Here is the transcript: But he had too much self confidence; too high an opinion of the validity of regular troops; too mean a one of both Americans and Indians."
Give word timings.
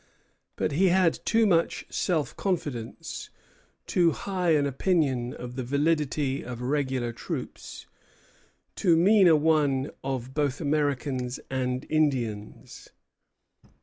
But 0.55 0.71
he 0.71 0.87
had 0.87 1.23
too 1.27 1.45
much 1.45 1.85
self 1.91 2.35
confidence; 2.35 3.29
too 3.85 4.13
high 4.13 4.53
an 4.55 4.65
opinion 4.65 5.31
of 5.35 5.55
the 5.55 5.63
validity 5.63 6.43
of 6.43 6.59
regular 6.59 7.13
troops; 7.13 7.85
too 8.75 8.95
mean 8.97 9.27
a 9.27 9.35
one 9.35 9.91
of 10.03 10.33
both 10.33 10.59
Americans 10.59 11.39
and 11.51 11.85
Indians." 11.87 12.89